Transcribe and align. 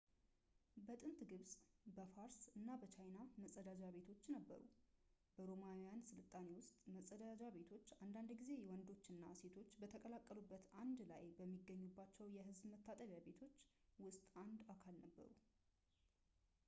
በጥንት 0.85 1.19
ግብፅ፣ 1.31 1.51
በፋርስ 1.97 2.37
እና 2.57 2.69
በቻይና 2.81 3.17
መፀዳጃ 3.41 3.81
ቤቶችም 3.95 4.33
ነበሩ። 4.37 4.63
በሮማውያን 5.35 6.01
ሥልጣኔ 6.11 6.47
ውስጥ 6.59 6.73
መጸዳጃ 6.95 7.41
ቤቶች 7.57 7.89
አንዳንድ 8.05 8.31
ጊዜ 8.39 8.51
ወንዶችና 8.69 9.23
ሴቶች 9.41 9.69
በተቀላቀሉበት 9.83 10.65
አንድ 10.83 11.01
ላይ 11.11 11.25
በሚገኙባቸው 11.41 12.31
የሕዝብ 12.37 12.65
መታጠቢያ 12.73 13.19
ቤቶች 13.27 13.55
ውስጥ 14.07 14.25
አንድ 14.45 14.63
አካል 14.75 14.97
ነበሩ 15.05 15.29